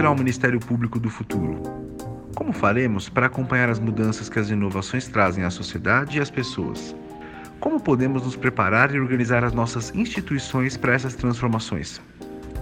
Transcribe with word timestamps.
será 0.00 0.10
o 0.10 0.16
Ministério 0.16 0.58
Público 0.58 0.98
do 0.98 1.10
futuro? 1.10 1.60
Como 2.34 2.54
faremos 2.54 3.10
para 3.10 3.26
acompanhar 3.26 3.68
as 3.68 3.78
mudanças 3.78 4.30
que 4.30 4.38
as 4.38 4.48
inovações 4.48 5.06
trazem 5.06 5.44
à 5.44 5.50
sociedade 5.50 6.16
e 6.16 6.22
às 6.22 6.30
pessoas? 6.30 6.96
Como 7.60 7.78
podemos 7.78 8.22
nos 8.24 8.34
preparar 8.34 8.94
e 8.94 8.98
organizar 8.98 9.44
as 9.44 9.52
nossas 9.52 9.94
instituições 9.94 10.74
para 10.74 10.94
essas 10.94 11.14
transformações? 11.14 12.00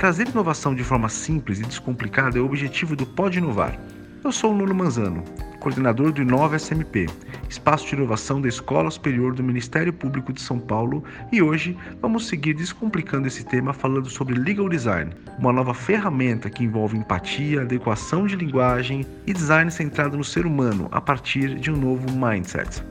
Trazer 0.00 0.26
inovação 0.26 0.74
de 0.74 0.82
forma 0.82 1.08
simples 1.08 1.60
e 1.60 1.62
descomplicada 1.62 2.36
é 2.36 2.40
o 2.40 2.44
objetivo 2.44 2.96
do 2.96 3.06
Pode 3.06 3.38
Inovar. 3.38 3.78
Eu 4.24 4.32
sou 4.32 4.52
o 4.52 4.54
Nuno 4.54 4.74
Manzano, 4.74 5.22
coordenador 5.60 6.10
do 6.10 6.20
Inova 6.20 6.58
SMP, 6.58 7.06
espaço 7.48 7.86
de 7.86 7.94
inovação 7.94 8.40
da 8.40 8.48
Escola 8.48 8.90
Superior 8.90 9.32
do 9.32 9.44
Ministério 9.44 9.92
Público 9.92 10.32
de 10.32 10.40
São 10.40 10.58
Paulo, 10.58 11.04
e 11.30 11.40
hoje 11.40 11.76
vamos 12.02 12.26
seguir 12.26 12.54
descomplicando 12.54 13.28
esse 13.28 13.44
tema 13.44 13.72
falando 13.72 14.10
sobre 14.10 14.34
Legal 14.34 14.68
Design, 14.68 15.12
uma 15.38 15.52
nova 15.52 15.72
ferramenta 15.72 16.50
que 16.50 16.64
envolve 16.64 16.96
empatia, 16.96 17.62
adequação 17.62 18.26
de 18.26 18.34
linguagem 18.34 19.06
e 19.24 19.32
design 19.32 19.70
centrado 19.70 20.16
no 20.16 20.24
ser 20.24 20.46
humano 20.46 20.88
a 20.90 21.00
partir 21.00 21.54
de 21.54 21.70
um 21.70 21.76
novo 21.76 22.10
mindset. 22.10 22.82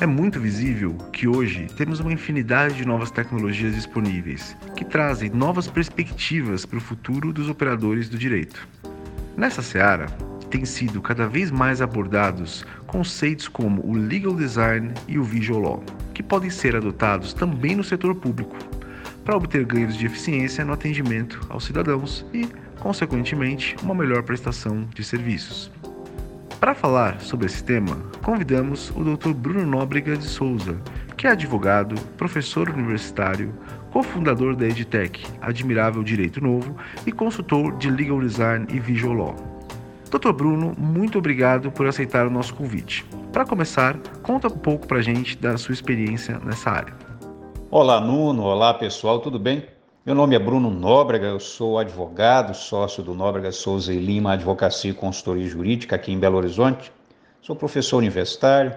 É 0.00 0.06
muito 0.06 0.38
visível 0.38 0.96
que 1.12 1.26
hoje 1.26 1.66
temos 1.76 1.98
uma 1.98 2.12
infinidade 2.12 2.76
de 2.76 2.86
novas 2.86 3.10
tecnologias 3.10 3.74
disponíveis 3.74 4.56
que 4.76 4.84
trazem 4.84 5.30
novas 5.30 5.66
perspectivas 5.66 6.64
para 6.64 6.78
o 6.78 6.80
futuro 6.80 7.32
dos 7.32 7.50
operadores 7.50 8.08
do 8.08 8.16
direito. 8.16 8.66
Nessa 9.36 9.62
seara, 9.62 10.06
têm 10.50 10.64
sido 10.64 11.00
cada 11.00 11.28
vez 11.28 11.50
mais 11.50 11.80
abordados 11.80 12.66
conceitos 12.86 13.48
como 13.48 13.80
o 13.86 13.94
legal 13.94 14.34
design 14.34 14.92
e 15.06 15.18
o 15.18 15.22
visual 15.22 15.60
law, 15.60 15.84
que 16.12 16.22
podem 16.22 16.50
ser 16.50 16.74
adotados 16.74 17.32
também 17.32 17.76
no 17.76 17.84
setor 17.84 18.14
público, 18.16 18.56
para 19.24 19.36
obter 19.36 19.64
ganhos 19.64 19.96
de 19.96 20.06
eficiência 20.06 20.64
no 20.64 20.72
atendimento 20.72 21.40
aos 21.48 21.64
cidadãos 21.64 22.26
e, 22.34 22.48
consequentemente, 22.80 23.76
uma 23.82 23.94
melhor 23.94 24.22
prestação 24.22 24.88
de 24.94 25.04
serviços. 25.04 25.70
Para 26.58 26.74
falar 26.74 27.20
sobre 27.20 27.46
esse 27.46 27.64
tema, 27.64 27.96
convidamos 28.22 28.90
o 28.90 29.02
Dr. 29.02 29.32
Bruno 29.32 29.64
Nóbrega 29.64 30.16
de 30.16 30.24
Souza, 30.24 30.76
que 31.16 31.26
é 31.26 31.30
advogado, 31.30 31.94
professor 32.16 32.68
universitário, 32.68 33.54
cofundador 33.90 34.54
da 34.56 34.66
EdTech, 34.66 35.26
Admirável 35.40 36.02
Direito 36.02 36.40
Novo 36.42 36.76
e 37.06 37.12
consultor 37.12 37.76
de 37.78 37.90
Legal 37.90 38.20
Design 38.20 38.66
e 38.70 38.78
Visual 38.78 39.14
Law. 39.14 39.49
Dr. 40.10 40.32
Bruno, 40.32 40.74
muito 40.76 41.18
obrigado 41.18 41.70
por 41.70 41.86
aceitar 41.86 42.26
o 42.26 42.30
nosso 42.30 42.52
convite. 42.54 43.06
Para 43.32 43.46
começar, 43.46 43.96
conta 44.24 44.48
um 44.48 44.58
pouco 44.58 44.84
para 44.84 44.98
a 44.98 45.02
gente 45.02 45.38
da 45.38 45.56
sua 45.56 45.72
experiência 45.72 46.36
nessa 46.44 46.68
área. 46.68 46.92
Olá, 47.70 48.00
Nuno. 48.00 48.42
Olá, 48.42 48.74
pessoal. 48.74 49.20
Tudo 49.20 49.38
bem? 49.38 49.64
Meu 50.04 50.16
nome 50.16 50.34
é 50.34 50.38
Bruno 50.40 50.68
Nóbrega, 50.68 51.26
eu 51.26 51.38
sou 51.38 51.78
advogado, 51.78 52.54
sócio 52.54 53.04
do 53.04 53.14
Nóbrega 53.14 53.52
Souza 53.52 53.92
e 53.92 53.98
Lima 53.98 54.32
Advocacia 54.32 54.90
e 54.90 54.94
Consultoria 54.94 55.46
Jurídica 55.46 55.94
aqui 55.94 56.10
em 56.10 56.18
Belo 56.18 56.38
Horizonte. 56.38 56.90
Sou 57.40 57.54
professor 57.54 57.98
universitário, 57.98 58.74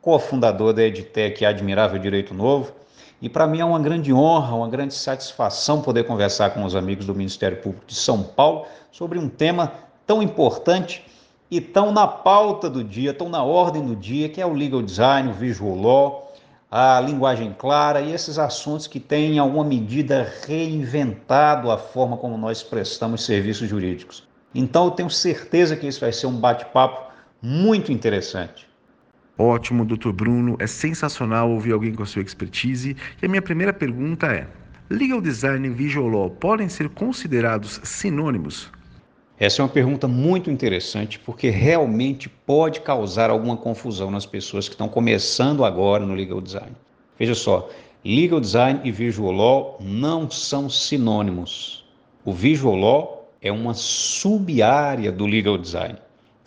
cofundador 0.00 0.72
da 0.72 0.82
EdTech 0.82 1.44
Admirável 1.44 2.00
Direito 2.00 2.34
Novo. 2.34 2.72
E 3.20 3.28
para 3.28 3.46
mim 3.46 3.60
é 3.60 3.64
uma 3.64 3.78
grande 3.78 4.12
honra, 4.12 4.56
uma 4.56 4.68
grande 4.68 4.94
satisfação 4.94 5.80
poder 5.80 6.02
conversar 6.04 6.50
com 6.50 6.64
os 6.64 6.74
amigos 6.74 7.06
do 7.06 7.14
Ministério 7.14 7.58
Público 7.58 7.86
de 7.86 7.94
São 7.94 8.20
Paulo 8.20 8.66
sobre 8.90 9.16
um 9.16 9.28
tema 9.28 9.72
tão 10.06 10.22
importante 10.22 11.04
e 11.50 11.60
tão 11.60 11.92
na 11.92 12.06
pauta 12.06 12.70
do 12.70 12.82
dia, 12.82 13.12
tão 13.12 13.28
na 13.28 13.42
ordem 13.42 13.84
do 13.84 13.94
dia, 13.94 14.28
que 14.28 14.40
é 14.40 14.46
o 14.46 14.54
legal 14.54 14.80
design, 14.80 15.30
o 15.30 15.34
visual 15.34 15.76
law, 15.76 16.34
a 16.70 16.98
linguagem 17.00 17.54
clara 17.58 18.00
e 18.00 18.14
esses 18.14 18.38
assuntos 18.38 18.86
que 18.86 18.98
têm, 18.98 19.34
em 19.34 19.38
alguma 19.38 19.64
medida, 19.64 20.32
reinventado 20.46 21.70
a 21.70 21.76
forma 21.76 22.16
como 22.16 22.38
nós 22.38 22.62
prestamos 22.62 23.24
serviços 23.26 23.68
jurídicos. 23.68 24.26
Então, 24.54 24.86
eu 24.86 24.90
tenho 24.90 25.10
certeza 25.10 25.76
que 25.76 25.86
isso 25.86 26.00
vai 26.00 26.12
ser 26.12 26.26
um 26.26 26.36
bate-papo 26.36 27.12
muito 27.42 27.92
interessante. 27.92 28.66
Ótimo, 29.36 29.84
doutor 29.84 30.14
Bruno. 30.14 30.56
É 30.58 30.66
sensacional 30.66 31.50
ouvir 31.50 31.72
alguém 31.72 31.94
com 31.94 32.02
a 32.02 32.06
sua 32.06 32.22
expertise. 32.22 32.96
E 33.20 33.26
a 33.26 33.28
minha 33.28 33.42
primeira 33.42 33.72
pergunta 33.72 34.26
é: 34.26 34.46
legal 34.88 35.20
design 35.20 35.66
e 35.66 35.70
visual 35.70 36.08
law 36.08 36.30
podem 36.30 36.68
ser 36.68 36.88
considerados 36.90 37.80
sinônimos? 37.82 38.70
Essa 39.42 39.60
é 39.60 39.64
uma 39.64 39.68
pergunta 39.68 40.06
muito 40.06 40.52
interessante 40.52 41.18
porque 41.18 41.50
realmente 41.50 42.28
pode 42.28 42.80
causar 42.80 43.28
alguma 43.28 43.56
confusão 43.56 44.08
nas 44.08 44.24
pessoas 44.24 44.68
que 44.68 44.74
estão 44.74 44.88
começando 44.88 45.64
agora 45.64 46.06
no 46.06 46.14
legal 46.14 46.40
design. 46.40 46.70
Veja 47.18 47.34
só, 47.34 47.68
legal 48.04 48.38
design 48.38 48.80
e 48.84 48.92
visual 48.92 49.32
law 49.32 49.78
não 49.80 50.30
são 50.30 50.70
sinônimos. 50.70 51.84
O 52.24 52.32
visual 52.32 52.76
law 52.76 53.32
é 53.40 53.50
uma 53.50 53.74
sub-área 53.74 55.10
do 55.10 55.26
legal 55.26 55.58
design, 55.58 55.98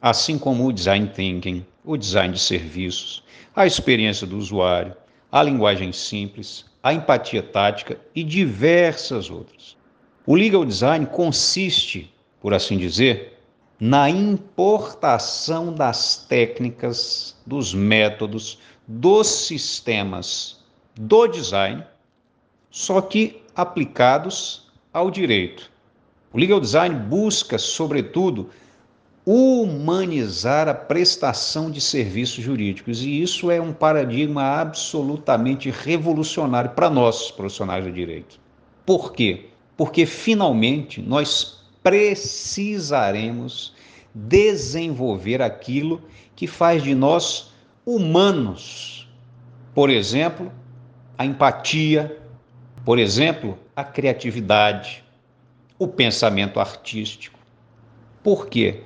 assim 0.01 0.38
como 0.38 0.66
o 0.66 0.72
design 0.72 1.12
thinking, 1.13 1.66
o 1.83 1.97
design 1.97 2.33
de 2.33 2.39
serviços, 2.39 3.25
a 3.53 3.67
experiência 3.67 4.25
do 4.25 4.38
usuário, 4.38 4.95
a 5.29 5.44
linguagem 5.44 5.91
simples, 5.91 6.63
a 6.81 6.94
empatia 6.94 7.44
tática 7.44 8.00
e 8.16 8.23
diversas 8.23 9.29
outras. 9.29 9.75
O 10.25 10.33
legal 10.33 10.63
design 10.63 11.06
consiste 11.07 12.14
por 12.45 12.53
assim 12.53 12.78
dizer, 12.78 13.39
na 13.79 14.07
importação 14.07 15.73
das 15.73 16.28
técnicas, 16.29 17.35
dos 17.44 17.73
métodos, 17.73 18.59
dos 18.88 19.25
sistemas 19.47 20.63
do 20.94 21.25
design, 21.25 21.83
só 22.69 23.01
que 23.01 23.41
aplicados 23.56 24.67
ao 24.94 25.09
direito. 25.09 25.72
O 26.31 26.38
legal 26.38 26.59
design 26.59 26.95
busca, 26.95 27.57
sobretudo, 27.57 28.51
humanizar 29.25 30.67
a 30.67 30.73
prestação 30.75 31.72
de 31.72 31.81
serviços 31.81 32.44
jurídicos, 32.44 33.01
e 33.01 33.23
isso 33.23 33.50
é 33.50 33.59
um 33.59 33.73
paradigma 33.73 34.44
absolutamente 34.44 35.72
revolucionário 35.72 36.69
para 36.69 36.91
nós, 36.91 37.31
profissionais 37.31 37.83
do 37.83 37.91
direito. 37.91 38.39
Por 38.85 39.13
quê? 39.13 39.47
Porque 39.75 40.06
finalmente 40.06 41.01
nós 41.01 41.64
precisaremos 41.85 43.75
desenvolver 44.12 45.40
aquilo 45.40 46.01
que 46.35 46.47
faz 46.47 46.81
de 46.81 46.96
nós 46.96 47.53
humanos. 47.85 49.07
Por 49.72 49.91
exemplo, 49.91 50.51
a 51.16 51.24
empatia, 51.28 52.19
por 52.84 52.97
exemplo, 52.97 53.56
a 53.75 53.84
criatividade, 53.84 55.03
o 55.78 55.88
pensamento 55.88 56.59
artístico. 56.59 57.38
Por 58.24 58.47
quê? 58.47 58.81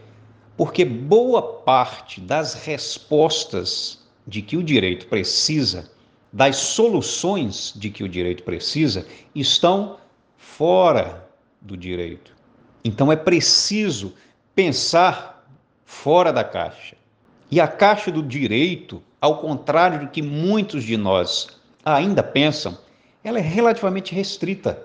Porque 0.58 0.84
boa 0.84 1.42
parte 1.42 2.20
das 2.20 2.54
respostas 2.54 4.06
de 4.28 4.42
que 4.42 4.58
o 4.58 4.64
direito 4.64 5.08
precisa, 5.08 5.90
das 6.34 6.58
soluções 6.58 7.72
de 7.78 7.90
que 7.90 8.04
o 8.04 8.10
direito 8.10 8.44
precisa, 8.44 9.08
estão 9.34 9.96
fora 10.36 11.26
do 11.62 11.78
direito. 11.78 12.39
Então 12.84 13.12
é 13.12 13.16
preciso 13.16 14.14
pensar 14.56 15.46
fora 15.86 16.32
da 16.32 16.44
caixa. 16.44 16.96
E 17.52 17.60
a 17.60 17.68
caixa 17.68 18.12
do 18.12 18.22
direito, 18.22 19.02
ao 19.20 19.40
contrário 19.40 20.02
do 20.02 20.08
que 20.08 20.22
muitos 20.22 20.84
de 20.84 20.96
nós 20.96 21.60
ainda 21.84 22.22
pensam, 22.22 22.78
ela 23.24 23.40
é 23.40 23.42
relativamente 23.42 24.14
restrita. 24.14 24.82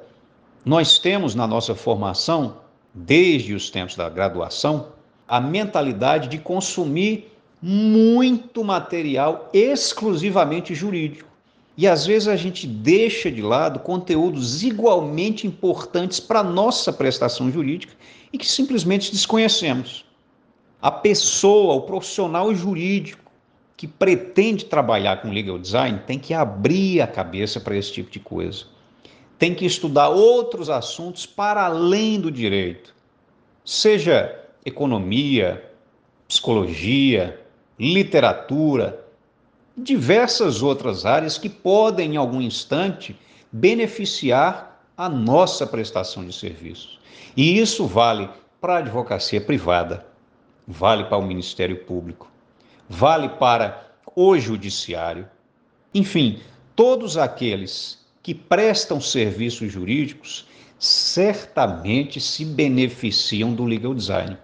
Nós 0.64 0.98
temos 0.98 1.34
na 1.34 1.46
nossa 1.46 1.74
formação, 1.74 2.56
desde 2.92 3.54
os 3.54 3.70
tempos 3.70 3.96
da 3.96 4.08
graduação, 4.08 4.88
a 5.28 5.40
mentalidade 5.40 6.28
de 6.28 6.38
consumir 6.38 7.30
muito 7.60 8.62
material 8.64 9.48
exclusivamente 9.52 10.74
jurídico. 10.74 11.33
E 11.76 11.88
às 11.88 12.06
vezes 12.06 12.28
a 12.28 12.36
gente 12.36 12.66
deixa 12.66 13.30
de 13.30 13.42
lado 13.42 13.80
conteúdos 13.80 14.62
igualmente 14.62 15.46
importantes 15.46 16.20
para 16.20 16.40
a 16.40 16.44
nossa 16.44 16.92
prestação 16.92 17.50
jurídica 17.50 17.94
e 18.32 18.38
que 18.38 18.46
simplesmente 18.46 19.10
desconhecemos. 19.10 20.04
A 20.80 20.90
pessoa, 20.90 21.74
o 21.74 21.82
profissional 21.82 22.54
jurídico 22.54 23.24
que 23.76 23.88
pretende 23.88 24.66
trabalhar 24.66 25.20
com 25.20 25.30
legal 25.30 25.58
design 25.58 26.00
tem 26.06 26.18
que 26.18 26.32
abrir 26.32 27.00
a 27.00 27.06
cabeça 27.06 27.58
para 27.58 27.76
esse 27.76 27.92
tipo 27.92 28.10
de 28.10 28.20
coisa. 28.20 28.66
Tem 29.36 29.52
que 29.54 29.66
estudar 29.66 30.10
outros 30.10 30.70
assuntos 30.70 31.26
para 31.26 31.64
além 31.64 32.20
do 32.20 32.30
direito, 32.30 32.94
seja 33.64 34.40
economia, 34.64 35.70
psicologia, 36.28 37.40
literatura, 37.78 39.03
diversas 39.76 40.62
outras 40.62 41.04
áreas 41.04 41.36
que 41.36 41.48
podem, 41.48 42.14
em 42.14 42.16
algum 42.16 42.40
instante, 42.40 43.18
beneficiar 43.50 44.82
a 44.96 45.08
nossa 45.08 45.66
prestação 45.66 46.24
de 46.24 46.32
serviços. 46.32 47.00
E 47.36 47.58
isso 47.58 47.86
vale 47.86 48.28
para 48.60 48.74
a 48.74 48.78
advocacia 48.78 49.40
privada, 49.40 50.06
vale 50.66 51.04
para 51.04 51.18
o 51.18 51.26
Ministério 51.26 51.84
Público, 51.84 52.30
vale 52.88 53.28
para 53.28 53.88
o 54.14 54.38
Judiciário, 54.38 55.28
enfim, 55.92 56.40
todos 56.74 57.16
aqueles 57.16 58.04
que 58.22 58.34
prestam 58.34 59.00
serviços 59.00 59.70
jurídicos 59.70 60.46
certamente 60.78 62.20
se 62.20 62.44
beneficiam 62.44 63.52
do 63.52 63.64
legal 63.64 63.94
design. 63.94 64.36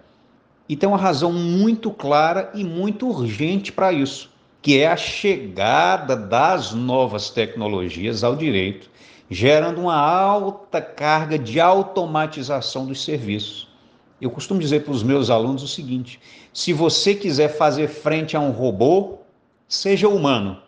E 0.67 0.75
tem 0.75 0.87
uma 0.87 0.97
razão 0.97 1.33
muito 1.33 1.91
clara 1.91 2.51
e 2.53 2.63
muito 2.63 3.07
urgente 3.09 3.71
para 3.71 3.91
isso, 3.91 4.31
que 4.61 4.79
é 4.79 4.87
a 4.87 4.95
chegada 4.95 6.15
das 6.15 6.73
novas 6.73 7.29
tecnologias 7.29 8.23
ao 8.23 8.35
direito, 8.35 8.89
gerando 9.29 9.81
uma 9.81 9.95
alta 9.95 10.81
carga 10.81 11.39
de 11.39 11.59
automatização 11.59 12.85
dos 12.85 13.03
serviços. 13.03 13.67
Eu 14.19 14.29
costumo 14.29 14.59
dizer 14.59 14.83
para 14.83 14.93
os 14.93 15.03
meus 15.03 15.29
alunos 15.29 15.63
o 15.63 15.67
seguinte: 15.67 16.19
se 16.53 16.73
você 16.73 17.15
quiser 17.15 17.49
fazer 17.49 17.87
frente 17.87 18.37
a 18.37 18.39
um 18.39 18.51
robô, 18.51 19.19
seja 19.67 20.07
humano. 20.07 20.61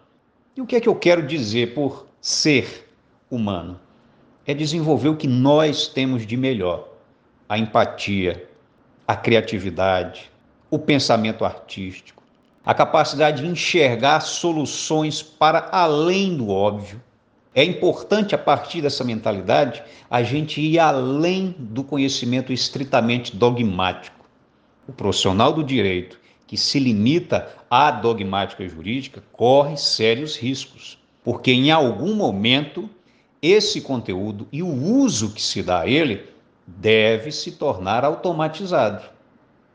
E 0.56 0.62
o 0.62 0.66
que 0.66 0.75
é 0.75 0.80
que 0.80 0.89
eu 0.89 0.96
quero 0.96 1.25
dizer 1.25 1.74
por 1.74 2.07
ser 2.19 2.89
humano? 3.30 3.80
é 4.46 4.54
desenvolver 4.54 5.10
o 5.10 5.16
que 5.16 5.28
nós 5.28 5.88
temos 5.88 6.25
de 6.25 6.36
melhor: 6.38 6.88
a 7.48 7.57
empatia, 7.57 8.50
a 9.07 9.16
criatividade, 9.16 10.31
o 10.69 10.78
pensamento 10.78 11.46
artístico, 11.46 12.23
a 12.65 12.74
capacidade 12.74 13.42
de 13.42 13.48
enxergar 13.48 14.21
soluções 14.21 15.21
para 15.21 15.69
além 15.71 16.38
do 16.38 16.50
óbvio. 16.50 17.01
É 17.54 17.63
importante, 17.63 18.33
a 18.33 18.38
partir 18.38 18.81
dessa 18.81 19.04
mentalidade, 19.04 19.83
a 20.10 20.24
gente 20.24 20.60
ir 20.60 20.80
além 20.80 21.54
do 21.60 21.83
conhecimento 21.83 22.51
estritamente 22.51 23.36
dogmático. 23.36 24.25
O 24.88 24.92
profissional 24.92 25.54
do 25.54 25.63
direito 25.63 26.19
que 26.48 26.57
se 26.57 26.80
limita 26.80 27.50
à 27.69 27.92
dogmática 27.92 28.68
jurídica 28.68 29.24
corre 29.31 29.77
sérios 29.77 30.36
riscos, 30.36 30.98
porque 31.24 31.51
em 31.51 31.71
algum 31.71 32.15
momento 32.15 32.89
esse 33.42 33.81
conteúdo 33.81 34.48
e 34.51 34.63
o 34.63 34.71
uso 34.71 35.31
que 35.31 35.42
se 35.42 35.62
dá 35.62 35.81
a 35.81 35.88
ele 35.88 36.24
deve 36.65 37.31
se 37.31 37.51
tornar 37.51 38.06
automatizado. 38.06 39.12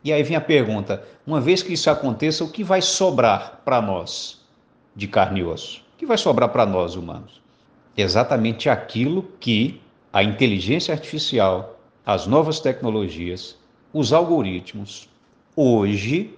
E 0.03 0.13
aí 0.13 0.23
vem 0.23 0.35
a 0.35 0.41
pergunta: 0.41 1.03
uma 1.25 1.41
vez 1.41 1.61
que 1.61 1.73
isso 1.73 1.89
aconteça, 1.89 2.43
o 2.43 2.51
que 2.51 2.63
vai 2.63 2.81
sobrar 2.81 3.61
para 3.63 3.81
nós 3.81 4.41
de 4.95 5.07
carne 5.07 5.41
e 5.41 5.43
osso? 5.43 5.81
O 5.95 5.97
que 5.97 6.05
vai 6.05 6.17
sobrar 6.17 6.49
para 6.49 6.65
nós 6.65 6.95
humanos? 6.95 7.41
Exatamente 7.97 8.69
aquilo 8.69 9.23
que 9.39 9.81
a 10.11 10.23
inteligência 10.23 10.93
artificial, 10.93 11.79
as 12.05 12.25
novas 12.25 12.59
tecnologias, 12.59 13.57
os 13.93 14.13
algoritmos, 14.13 15.09
hoje 15.55 16.33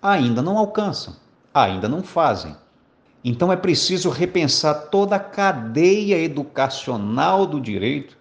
ainda 0.00 0.40
não 0.42 0.56
alcançam, 0.56 1.14
ainda 1.52 1.88
não 1.88 2.02
fazem. 2.02 2.56
Então 3.24 3.52
é 3.52 3.56
preciso 3.56 4.10
repensar 4.10 4.88
toda 4.90 5.16
a 5.16 5.20
cadeia 5.20 6.18
educacional 6.18 7.46
do 7.46 7.60
direito 7.60 8.16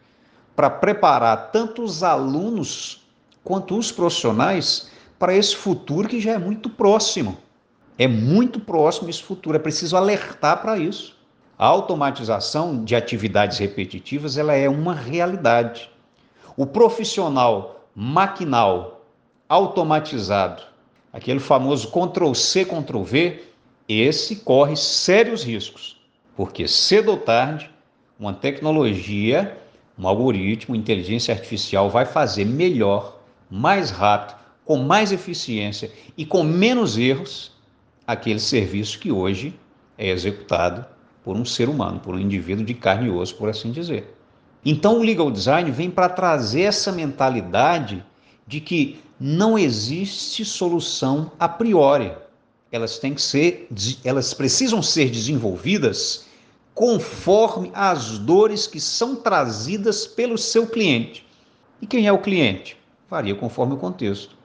para 0.56 0.70
preparar 0.70 1.52
tanto 1.52 1.82
os 1.82 2.04
alunos 2.04 3.01
quanto 3.44 3.78
os 3.78 3.92
profissionais 3.92 4.90
para 5.18 5.36
esse 5.36 5.56
futuro 5.56 6.08
que 6.08 6.20
já 6.20 6.34
é 6.34 6.38
muito 6.38 6.70
próximo. 6.70 7.38
É 7.98 8.08
muito 8.08 8.60
próximo 8.60 9.10
esse 9.10 9.22
futuro, 9.22 9.56
é 9.56 9.60
preciso 9.60 9.96
alertar 9.96 10.62
para 10.62 10.78
isso. 10.78 11.16
A 11.58 11.68
automatização 11.68 12.84
de 12.84 12.96
atividades 12.96 13.60
repetitivas, 13.60 14.38
ela 14.38 14.54
é 14.54 14.68
uma 14.68 14.96
realidade. 14.96 15.92
O 16.58 16.66
profissional 16.66 17.86
maquinal 17.96 19.06
automatizado, 19.48 20.64
aquele 21.14 21.40
famoso 21.40 21.92
Ctrl 21.92 22.34
C, 22.34 22.66
Ctrl 22.66 23.04
V, 23.04 23.44
esse 23.88 24.38
corre 24.38 24.76
sérios 24.76 25.44
riscos, 25.44 26.02
porque 26.36 26.68
cedo 26.68 27.12
ou 27.12 27.18
tarde, 27.18 27.70
uma 28.20 28.34
tecnologia, 28.34 29.58
um 30.00 30.08
algoritmo, 30.08 30.76
inteligência 30.76 31.34
artificial 31.34 31.90
vai 31.90 32.06
fazer 32.06 32.46
melhor, 32.46 33.21
mais 33.52 33.92
rápido, 33.92 34.40
com 34.66 34.78
mais 34.78 35.12
eficiência 35.12 35.92
e 36.18 36.26
com 36.26 36.44
menos 36.44 36.98
erros 36.98 37.52
aquele 38.08 38.40
serviço 38.40 38.98
que 38.98 39.12
hoje 39.12 39.54
é 39.98 40.10
executado 40.10 40.86
por 41.24 41.36
um 41.36 41.46
ser 41.46 41.70
humano, 41.70 42.00
por 42.00 42.16
um 42.16 42.20
indivíduo 42.20 42.66
de 42.66 42.74
carne 42.74 43.08
e 43.08 43.12
osso, 43.12 43.36
por 43.36 43.50
assim 43.50 43.72
dizer. 43.72 44.16
Então 44.66 45.00
o 45.00 45.04
legal 45.04 45.30
design 45.30 45.70
vem 45.70 45.92
para 45.92 46.10
trazer 46.10 46.62
essa 46.62 46.92
mentalidade 46.92 48.04
de 48.48 48.60
que 48.62 49.00
não 49.20 49.60
existe 49.60 50.46
solução 50.46 51.32
a 51.38 51.48
priori 51.48 52.12
elas 52.72 52.98
têm 52.98 53.14
que 53.14 53.22
ser, 53.22 53.68
elas 54.04 54.34
precisam 54.34 54.82
ser 54.82 55.10
desenvolvidas 55.10 56.26
conforme 56.74 57.70
as 57.74 58.18
dores 58.18 58.66
que 58.66 58.80
são 58.80 59.16
trazidas 59.16 60.08
pelo 60.08 60.38
seu 60.38 60.66
cliente. 60.66 61.26
E 61.82 61.86
quem 61.86 62.08
é 62.08 62.14
o 62.14 62.22
cliente? 62.22 62.78
Varia 63.12 63.36
conforme 63.36 63.74
o 63.74 63.78
contexto. 63.78 64.38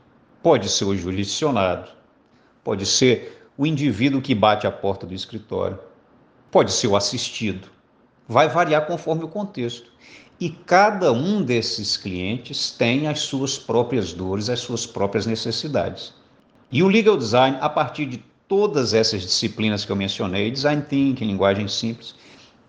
Pode 0.43 0.69
ser 0.69 0.87
o 0.87 0.97
jurisdicionado, 0.97 1.89
pode 2.65 2.85
ser 2.85 3.49
o 3.57 3.65
indivíduo 3.65 4.21
que 4.21 4.35
bate 4.35 4.67
a 4.67 4.73
porta 4.73 5.07
do 5.07 5.15
escritório, 5.15 5.79
pode 6.51 6.73
ser 6.73 6.89
o 6.89 6.97
assistido. 6.97 7.69
Vai 8.27 8.49
variar 8.49 8.85
conforme 8.85 9.23
o 9.23 9.29
contexto. 9.29 9.93
E 10.41 10.51
cada 10.51 11.13
um 11.13 11.45
desses 11.45 11.97
clientes 11.97 12.73
tem 12.73 13.07
as 13.07 13.21
suas 13.21 13.57
próprias 13.57 14.13
dores, 14.13 14.51
as 14.51 14.59
suas 14.59 14.85
próprias 14.85 15.27
necessidades. 15.27 16.13
E 16.71 16.83
o 16.83 16.89
legal 16.89 17.17
design, 17.17 17.57
a 17.61 17.69
partir 17.69 18.07
de 18.07 18.19
todas 18.49 18.95
essas 18.95 19.23
disciplinas 19.23 19.85
que 19.85 19.93
eu 19.93 19.97
mencionei, 19.97 20.51
design 20.51 20.83
thinking, 20.83 21.25
linguagem 21.25 21.69
simples, 21.69 22.17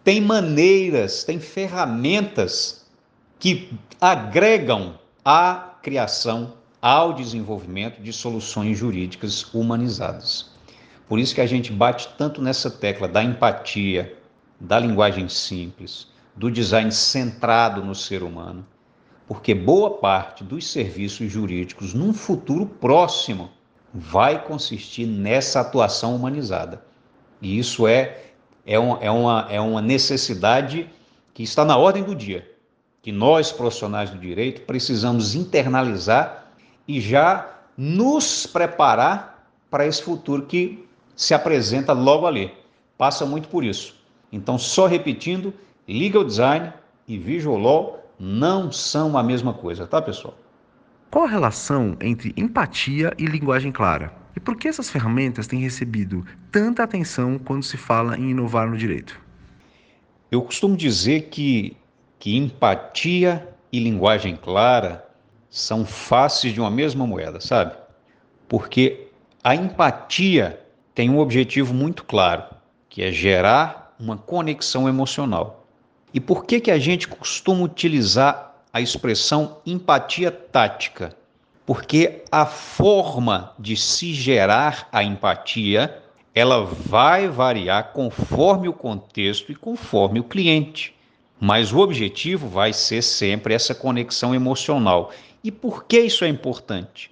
tem 0.04 0.22
maneiras, 0.22 1.24
tem 1.24 1.40
ferramentas 1.40 2.86
que 3.40 3.74
agregam 4.00 5.00
à 5.26 5.67
criação, 5.88 6.56
ao 6.82 7.14
desenvolvimento 7.14 8.02
de 8.02 8.12
soluções 8.12 8.78
jurídicas 8.78 9.54
humanizadas. 9.54 10.52
Por 11.08 11.18
isso 11.18 11.34
que 11.34 11.40
a 11.40 11.46
gente 11.46 11.72
bate 11.72 12.10
tanto 12.18 12.42
nessa 12.42 12.70
tecla 12.70 13.08
da 13.08 13.24
empatia, 13.24 14.14
da 14.60 14.78
linguagem 14.78 15.30
simples, 15.30 16.10
do 16.36 16.52
design 16.52 16.92
centrado 16.92 17.82
no 17.86 17.96
ser 17.96 18.22
humano, 18.22 18.68
porque 19.26 19.54
boa 19.56 19.92
parte 19.92 20.44
dos 20.44 20.68
serviços 20.68 21.32
jurídicos 21.32 21.94
num 21.94 22.14
futuro 22.14 22.66
próximo 22.66 23.50
vai 23.94 24.44
consistir 24.44 25.06
nessa 25.06 25.62
atuação 25.62 26.14
humanizada. 26.14 26.84
E 27.42 27.58
isso 27.58 27.88
é, 27.88 28.24
é, 28.66 28.78
um, 28.78 29.02
é, 29.02 29.10
uma, 29.10 29.48
é 29.50 29.62
uma 29.62 29.82
necessidade 29.82 30.90
que 31.34 31.44
está 31.44 31.64
na 31.64 31.78
ordem 31.78 32.04
do 32.04 32.14
dia, 32.14 32.57
que 33.08 33.12
nós, 33.14 33.54
profissionais 33.54 34.10
do 34.10 34.20
direito, 34.20 34.64
precisamos 34.64 35.34
internalizar 35.34 36.44
e 36.86 37.00
já 37.00 37.50
nos 37.78 38.46
preparar 38.46 39.48
para 39.72 39.88
esse 39.88 40.04
futuro 40.04 40.46
que 40.46 40.86
se 41.16 41.34
apresenta 41.34 41.94
logo 41.94 42.28
ali. 42.28 42.52
Passa 42.98 43.26
muito 43.26 43.48
por 43.48 43.64
isso. 43.64 43.96
Então, 44.30 44.58
só 44.58 44.88
repetindo, 44.88 45.54
legal 45.88 46.26
design 46.26 46.74
e 47.08 47.18
visual 47.18 47.58
law 47.58 48.12
não 48.20 48.74
são 48.74 49.18
a 49.18 49.24
mesma 49.24 49.54
coisa, 49.54 49.88
tá, 49.88 50.02
pessoal? 50.02 50.38
Qual 51.10 51.24
a 51.24 51.30
relação 51.30 51.96
entre 52.02 52.34
empatia 52.36 53.14
e 53.18 53.26
linguagem 53.26 53.72
clara? 53.72 54.12
E 54.36 54.40
por 54.42 54.58
que 54.58 54.68
essas 54.68 54.90
ferramentas 54.90 55.48
têm 55.48 55.62
recebido 55.62 56.26
tanta 56.52 56.84
atenção 56.84 57.40
quando 57.40 57.64
se 57.64 57.78
fala 57.78 58.18
em 58.18 58.32
inovar 58.32 58.70
no 58.70 58.76
direito? 58.76 59.18
Eu 60.30 60.42
costumo 60.42 60.76
dizer 60.76 61.30
que, 61.30 61.78
que 62.20 62.36
empatia 62.36 63.48
e 63.72 63.80
linguagem 63.80 64.36
clara 64.36 65.08
são 65.50 65.86
faces 65.86 66.54
de 66.54 66.60
uma 66.60 66.72
mesma 66.72 67.06
moeda, 67.06 67.40
sabe? 67.40 67.76
Porque 68.48 69.08
a 69.44 69.56
empatia 69.56 70.60
tem 70.94 71.10
um 71.10 71.20
objetivo 71.20 71.74
muito 71.74 72.04
claro, 72.04 72.44
que 72.90 73.04
é 73.04 73.12
gerar 73.12 73.96
uma 74.00 74.18
conexão 74.18 74.88
emocional. 74.88 75.66
E 76.14 76.20
por 76.20 76.46
que, 76.46 76.60
que 76.60 76.72
a 76.72 76.80
gente 76.80 77.08
costuma 77.08 77.64
utilizar 77.64 78.48
a 78.74 78.82
expressão 78.82 79.58
empatia 79.66 80.32
tática, 80.32 81.16
porque 81.66 82.24
a 82.32 82.46
forma 82.46 83.54
de 83.58 83.76
se 83.76 84.14
gerar 84.14 84.88
a 84.92 85.04
empatia, 85.04 86.02
ela 86.34 86.64
vai 86.64 87.28
variar 87.28 87.92
conforme 87.92 88.68
o 88.68 88.74
contexto 88.74 89.52
e 89.52 89.56
conforme 89.56 90.20
o 90.20 90.24
cliente. 90.24 90.96
Mas 91.40 91.72
o 91.72 91.80
objetivo 91.80 92.48
vai 92.48 92.74
ser 92.74 93.02
sempre 93.02 93.54
essa 93.54 93.76
conexão 93.76 94.34
emocional. 94.34 95.12
E 95.44 95.52
por 95.52 95.86
que 95.86 96.00
isso 96.00 96.26
é 96.26 96.28
importante? 96.28 97.12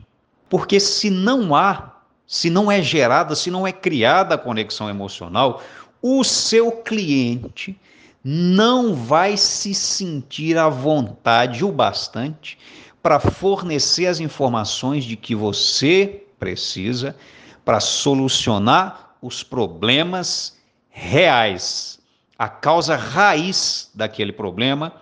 Porque 0.50 0.80
se 0.80 1.10
não 1.10 1.56
há, 1.56 1.96
se 2.26 2.50
não 2.50 2.72
é 2.72 2.82
gerada, 2.82 3.36
se 3.36 3.52
não 3.52 3.68
é 3.68 3.72
criada 3.72 4.36
a 4.36 4.38
conexão 4.38 4.90
emocional, 4.90 5.62
o 6.02 6.24
seu 6.24 6.72
cliente 6.72 7.80
não 8.24 8.96
vai 8.96 9.38
se 9.38 9.74
sentir 9.76 10.58
à 10.58 10.68
vontade 10.68 11.64
o 11.64 11.72
bastante 11.72 12.58
para 13.02 13.20
fornecer 13.20 14.08
as 14.08 14.20
informações 14.20 15.06
de 15.06 15.16
que 15.16 15.36
você 15.36 16.26
precisa 16.40 17.16
para 17.64 17.80
solucionar 17.80 19.16
os 19.22 19.44
problemas 19.44 20.58
reais, 20.90 21.95
a 22.38 22.50
causa 22.50 22.96
raiz 22.96 23.90
daquele 23.94 24.32
problema, 24.32 24.94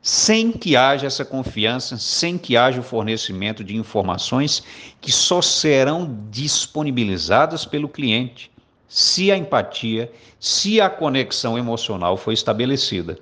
sem 0.00 0.52
que 0.52 0.76
haja 0.76 1.06
essa 1.06 1.24
confiança, 1.24 1.96
sem 1.98 2.38
que 2.38 2.56
haja 2.56 2.80
o 2.80 2.84
fornecimento 2.84 3.64
de 3.64 3.76
informações 3.76 4.62
que 5.00 5.10
só 5.10 5.42
serão 5.42 6.24
disponibilizadas 6.30 7.64
pelo 7.64 7.88
cliente 7.88 8.50
se 8.88 9.30
a 9.30 9.36
empatia, 9.36 10.10
se 10.40 10.80
a 10.80 10.88
conexão 10.88 11.58
emocional 11.58 12.16
for 12.16 12.32
estabelecida. 12.32 13.18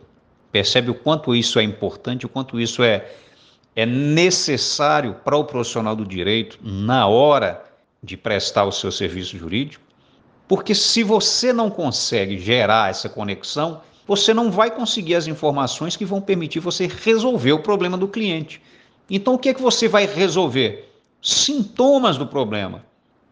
Percebe 0.52 0.90
o 0.90 0.94
quanto 0.94 1.34
isso 1.34 1.58
é 1.58 1.62
importante, 1.62 2.24
o 2.24 2.28
quanto 2.28 2.60
isso 2.60 2.84
é, 2.84 3.10
é 3.74 3.84
necessário 3.84 5.14
para 5.24 5.36
o 5.36 5.44
profissional 5.44 5.96
do 5.96 6.06
direito 6.06 6.58
na 6.62 7.06
hora 7.08 7.64
de 8.02 8.16
prestar 8.16 8.64
o 8.64 8.72
seu 8.72 8.92
serviço 8.92 9.36
jurídico? 9.36 9.84
Porque 10.48 10.74
se 10.74 11.02
você 11.02 11.52
não 11.52 11.70
consegue 11.70 12.38
gerar 12.38 12.90
essa 12.90 13.08
conexão, 13.08 13.80
você 14.06 14.32
não 14.32 14.50
vai 14.50 14.70
conseguir 14.70 15.16
as 15.16 15.26
informações 15.26 15.96
que 15.96 16.04
vão 16.04 16.20
permitir 16.20 16.60
você 16.60 16.86
resolver 16.86 17.52
o 17.52 17.62
problema 17.62 17.96
do 17.96 18.06
cliente. 18.06 18.62
Então, 19.10 19.34
o 19.34 19.38
que 19.38 19.48
é 19.48 19.54
que 19.54 19.62
você 19.62 19.88
vai 19.88 20.06
resolver? 20.06 20.92
Sintomas 21.20 22.16
do 22.16 22.26
problema. 22.26 22.84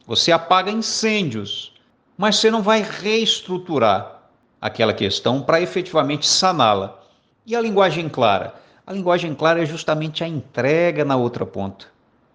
Você 0.06 0.32
apaga 0.32 0.70
incêndios, 0.70 1.72
mas 2.16 2.36
você 2.36 2.50
não 2.50 2.62
vai 2.62 2.82
reestruturar 2.82 4.22
aquela 4.60 4.92
questão 4.92 5.40
para 5.40 5.60
efetivamente 5.60 6.26
saná-la. 6.26 7.00
E 7.46 7.54
a 7.54 7.60
linguagem 7.60 8.08
clara? 8.08 8.54
A 8.86 8.92
linguagem 8.92 9.34
clara 9.34 9.62
é 9.62 9.66
justamente 9.66 10.24
a 10.24 10.28
entrega 10.28 11.04
na 11.04 11.16
outra 11.16 11.46
ponta. 11.46 11.86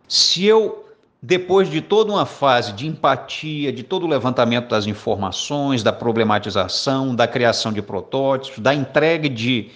Se 0.07 0.45
eu 0.45 0.88
depois 1.21 1.69
de 1.69 1.81
toda 1.81 2.13
uma 2.13 2.25
fase 2.25 2.71
de 2.71 2.87
empatia, 2.87 3.73
de 3.73 3.83
todo 3.83 4.05
o 4.05 4.09
levantamento 4.09 4.69
das 4.69 4.87
informações, 4.87 5.83
da 5.83 5.91
problematização, 5.91 7.13
da 7.13 7.27
criação 7.27 7.73
de 7.73 7.81
protótipos, 7.81 8.59
da 8.59 8.73
entrega 8.73 9.29
de, 9.29 9.69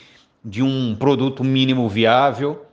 de 0.44 0.64
um 0.64 0.96
produto 0.96 1.44
mínimo 1.44 1.90
viável, 1.90 2.66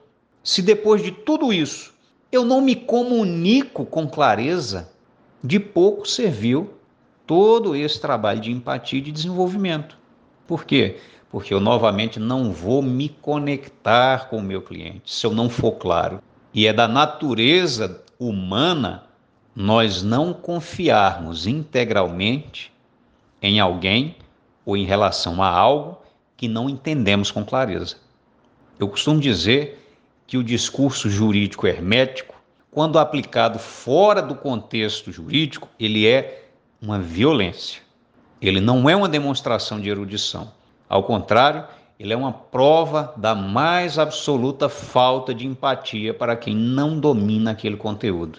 se 0.42 0.62
depois 0.62 1.02
de 1.02 1.10
tudo 1.10 1.52
isso 1.52 1.92
eu 2.30 2.44
não 2.44 2.60
me 2.60 2.76
comunico 2.76 3.84
com 3.84 4.08
clareza, 4.08 4.88
de 5.42 5.58
pouco 5.58 6.06
serviu 6.06 6.74
todo 7.26 7.74
esse 7.74 8.00
trabalho 8.00 8.40
de 8.40 8.52
empatia 8.52 9.00
e 9.00 9.02
de 9.02 9.10
desenvolvimento. 9.10 9.98
Por 10.46 10.64
quê? 10.64 10.98
Porque 11.28 11.52
eu 11.52 11.60
novamente 11.60 12.20
não 12.20 12.52
vou 12.52 12.82
me 12.82 13.08
conectar 13.08 14.28
com 14.28 14.36
o 14.36 14.42
meu 14.42 14.62
cliente 14.62 15.12
se 15.12 15.26
eu 15.26 15.32
não 15.32 15.48
for 15.48 15.72
claro. 15.72 16.20
E 16.52 16.66
é 16.66 16.72
da 16.72 16.86
natureza 16.86 18.02
humana 18.20 19.04
nós 19.56 20.02
não 20.02 20.32
confiarmos 20.32 21.46
integralmente 21.46 22.70
em 23.42 23.58
alguém 23.58 24.14
ou 24.64 24.76
em 24.76 24.84
relação 24.84 25.42
a 25.42 25.48
algo 25.48 25.98
que 26.36 26.46
não 26.46 26.68
entendemos 26.68 27.30
com 27.30 27.44
clareza. 27.44 27.96
Eu 28.78 28.88
costumo 28.88 29.18
dizer 29.18 29.78
que 30.26 30.36
o 30.36 30.44
discurso 30.44 31.10
jurídico 31.10 31.66
hermético, 31.66 32.34
quando 32.70 32.98
aplicado 32.98 33.58
fora 33.58 34.22
do 34.22 34.34
contexto 34.34 35.10
jurídico, 35.10 35.68
ele 35.78 36.06
é 36.06 36.44
uma 36.80 36.98
violência. 36.98 37.82
Ele 38.40 38.60
não 38.60 38.88
é 38.88 38.94
uma 38.94 39.08
demonstração 39.08 39.80
de 39.80 39.88
erudição. 39.88 40.52
Ao 40.88 41.02
contrário, 41.02 41.64
ele 42.00 42.14
é 42.14 42.16
uma 42.16 42.32
prova 42.32 43.12
da 43.14 43.34
mais 43.34 43.98
absoluta 43.98 44.70
falta 44.70 45.34
de 45.34 45.46
empatia 45.46 46.14
para 46.14 46.34
quem 46.34 46.56
não 46.56 46.98
domina 46.98 47.50
aquele 47.50 47.76
conteúdo. 47.76 48.38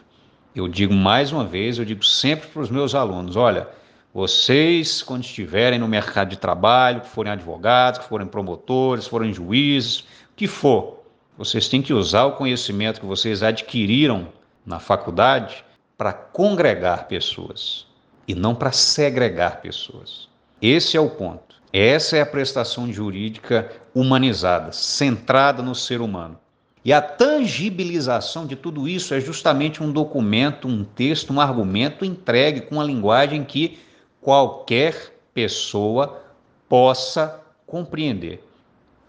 Eu 0.56 0.68
digo 0.68 0.96
mais 0.96 1.32
uma 1.32 1.46
vez, 1.46 1.77
eu 1.77 1.86
digo 1.86 2.03
sempre 2.03 2.48
para 2.48 2.63
os 2.63 2.72
meus 2.72 2.96
alunos: 2.96 3.36
olha, 3.36 3.68
vocês, 4.12 5.03
quando 5.03 5.25
estiverem 5.25 5.77
no 5.77 5.88
mercado 5.88 6.30
de 6.30 6.38
trabalho, 6.38 7.01
que 7.01 7.10
forem 7.10 7.32
advogados, 7.32 8.00
que 8.00 8.10
forem 8.10 8.25
promotores, 8.25 9.06
forem 9.06 9.32
juízes, 9.32 10.00
o 10.00 10.06
que 10.36 10.48
for, 10.48 11.03
vocês 11.38 11.68
têm 11.68 11.84
que 11.84 11.94
usar 11.94 12.25
o 12.25 12.38
conhecimento 12.38 13.00
que 13.00 13.06
vocês 13.06 13.44
adquiriram 13.44 14.30
na 14.65 14.80
faculdade 14.80 15.63
para 15.96 16.12
congregar 16.12 17.08
pessoas 17.08 17.86
e 18.27 18.34
não 18.34 18.56
para 18.56 18.72
segregar 18.72 19.62
pessoas. 19.62 20.27
Esse 20.60 20.98
é 20.98 21.00
o 21.00 21.12
ponto. 21.12 21.61
Essa 21.74 22.18
é 22.18 22.22
a 22.22 22.25
prestação 22.25 22.92
jurídica 22.92 23.72
humanizada, 23.96 24.72
centrada 24.72 25.63
no 25.63 25.74
ser 25.74 26.01
humano. 26.01 26.38
E 26.84 26.92
a 26.92 27.01
tangibilização 27.01 28.46
de 28.46 28.56
tudo 28.56 28.88
isso 28.88 29.13
é 29.13 29.22
justamente 29.22 29.84
um 29.84 29.92
documento, 29.92 30.68
um 30.68 30.84
texto, 30.84 31.32
um 31.32 31.40
argumento 31.40 32.04
entregue 32.04 32.62
com 32.62 32.75
uma 32.75 32.84
linguagem 32.84 33.44
que 33.44 33.80
qualquer 34.20 35.16
pessoa 35.34 36.22
possa 36.68 37.40
compreender. 37.68 38.44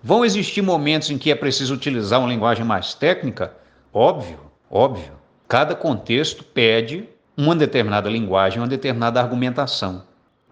Vão 0.02 0.24
existir 0.24 0.62
momentos 0.62 1.10
em 1.10 1.18
que 1.18 1.30
é 1.30 1.34
preciso 1.34 1.74
utilizar 1.74 2.20
uma 2.20 2.28
linguagem 2.28 2.64
mais 2.64 2.92
técnica? 2.92 3.56
Óbvio, 3.92 4.38
óbvio. 4.70 5.12
Cada 5.48 5.74
contexto 5.74 6.44
pede 6.44 7.08
uma 7.36 7.56
determinada 7.56 8.08
linguagem, 8.10 8.60
uma 8.60 8.68
determinada 8.68 9.20
argumentação. 9.20 10.04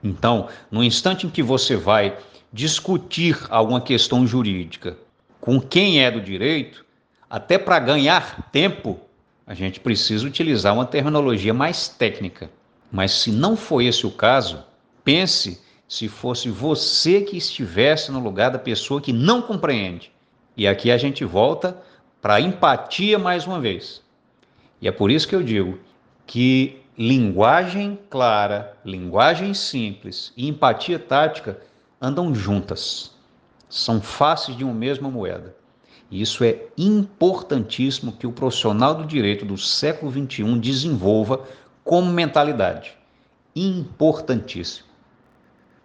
Então, 0.02 0.48
no 0.70 0.82
instante 0.82 1.26
em 1.26 1.30
que 1.30 1.42
você 1.42 1.76
vai 1.76 2.16
discutir 2.52 3.38
alguma 3.48 3.80
questão 3.80 4.26
jurídica 4.26 4.96
com 5.40 5.60
quem 5.60 6.02
é 6.02 6.10
do 6.10 6.20
direito, 6.20 6.84
até 7.28 7.58
para 7.58 7.78
ganhar 7.78 8.50
tempo, 8.50 9.00
a 9.46 9.54
gente 9.54 9.80
precisa 9.80 10.26
utilizar 10.26 10.74
uma 10.74 10.84
terminologia 10.84 11.54
mais 11.54 11.88
técnica. 11.88 12.50
Mas 12.90 13.12
se 13.12 13.30
não 13.30 13.56
for 13.56 13.80
esse 13.80 14.06
o 14.06 14.10
caso, 14.10 14.64
pense 15.04 15.60
se 15.88 16.08
fosse 16.08 16.48
você 16.48 17.22
que 17.22 17.36
estivesse 17.36 18.12
no 18.12 18.20
lugar 18.20 18.50
da 18.50 18.58
pessoa 18.58 19.00
que 19.00 19.12
não 19.12 19.42
compreende. 19.42 20.12
E 20.56 20.66
aqui 20.66 20.90
a 20.90 20.98
gente 20.98 21.24
volta 21.24 21.80
para 22.20 22.34
a 22.34 22.40
empatia 22.40 23.18
mais 23.18 23.46
uma 23.46 23.60
vez. 23.60 24.02
E 24.80 24.88
é 24.88 24.92
por 24.92 25.10
isso 25.10 25.26
que 25.26 25.34
eu 25.34 25.42
digo 25.42 25.78
que 26.26 26.79
linguagem 27.00 27.98
clara, 28.10 28.76
linguagem 28.84 29.54
simples 29.54 30.34
e 30.36 30.46
empatia 30.46 30.98
tática 30.98 31.58
andam 31.98 32.34
juntas. 32.34 33.16
São 33.70 34.02
faces 34.02 34.54
de 34.54 34.64
uma 34.64 34.74
mesma 34.74 35.10
moeda. 35.10 35.56
E 36.10 36.20
isso 36.20 36.44
é 36.44 36.66
importantíssimo 36.76 38.12
que 38.12 38.26
o 38.26 38.32
profissional 38.32 38.94
do 38.94 39.06
direito 39.06 39.46
do 39.46 39.56
século 39.56 40.12
XXI 40.12 40.58
desenvolva 40.58 41.48
como 41.82 42.12
mentalidade. 42.12 42.92
Importantíssimo. 43.56 44.86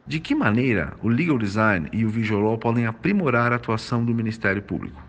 De 0.05 0.19
que 0.19 0.35
maneira 0.35 0.97
o 1.01 1.07
legal 1.07 1.37
design 1.37 1.87
e 1.93 2.03
o 2.03 2.09
visual 2.09 2.41
law 2.41 2.57
podem 2.57 2.87
aprimorar 2.87 3.53
a 3.53 3.55
atuação 3.55 4.03
do 4.03 4.13
Ministério 4.13 4.61
Público? 4.61 5.01